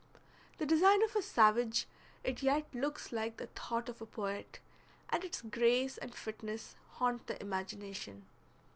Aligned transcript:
The 0.57 0.65
design 0.65 1.03
of 1.03 1.15
a 1.15 1.21
savage, 1.21 1.85
it 2.23 2.41
yet 2.41 2.65
looks 2.73 3.11
like 3.11 3.37
the 3.37 3.45
thought 3.45 3.87
of 3.87 4.01
a 4.01 4.07
poet, 4.07 4.57
and 5.11 5.23
its 5.23 5.43
grace 5.43 5.99
and 5.99 6.15
fitness 6.15 6.75
haunt 6.93 7.27
the 7.27 7.39
imagination. 7.39 8.25